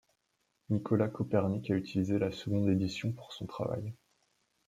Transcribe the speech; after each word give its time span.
Nicolas 0.71 1.09
Copernic 1.09 1.69
a 1.69 1.75
utilisé 1.75 2.17
la 2.17 2.31
seconde 2.31 2.69
édition 2.69 3.11
pour 3.11 3.31
son 3.33 3.45
travail. 3.45 3.93